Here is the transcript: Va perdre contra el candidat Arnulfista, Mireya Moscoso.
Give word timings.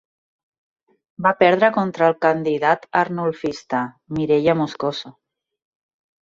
Va 1.25 1.33
perdre 1.43 1.69
contra 1.75 2.07
el 2.13 2.17
candidat 2.27 2.87
Arnulfista, 3.03 3.83
Mireya 4.21 4.57
Moscoso. 4.63 5.15